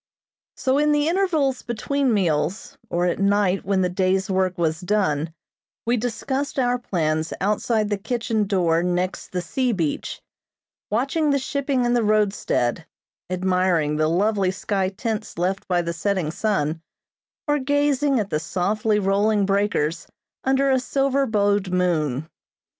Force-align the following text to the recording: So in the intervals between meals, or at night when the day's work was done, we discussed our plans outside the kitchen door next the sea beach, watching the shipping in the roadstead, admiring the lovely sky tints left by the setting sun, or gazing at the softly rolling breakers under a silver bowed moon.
So 0.57 0.79
in 0.79 0.93
the 0.93 1.07
intervals 1.07 1.61
between 1.61 2.11
meals, 2.11 2.75
or 2.89 3.05
at 3.05 3.19
night 3.19 3.63
when 3.63 3.81
the 3.81 3.87
day's 3.89 4.31
work 4.31 4.57
was 4.57 4.81
done, 4.81 5.31
we 5.85 5.95
discussed 5.95 6.57
our 6.57 6.79
plans 6.79 7.31
outside 7.39 7.91
the 7.91 7.99
kitchen 7.99 8.47
door 8.47 8.81
next 8.81 9.27
the 9.31 9.43
sea 9.43 9.71
beach, 9.73 10.19
watching 10.89 11.29
the 11.29 11.37
shipping 11.37 11.85
in 11.85 11.93
the 11.93 12.01
roadstead, 12.01 12.87
admiring 13.29 13.97
the 13.97 14.07
lovely 14.07 14.49
sky 14.49 14.89
tints 14.89 15.37
left 15.37 15.67
by 15.67 15.83
the 15.83 15.93
setting 15.93 16.31
sun, 16.31 16.81
or 17.47 17.59
gazing 17.59 18.19
at 18.19 18.31
the 18.31 18.39
softly 18.39 18.97
rolling 18.97 19.45
breakers 19.45 20.07
under 20.43 20.71
a 20.71 20.79
silver 20.79 21.27
bowed 21.27 21.69
moon. 21.69 22.27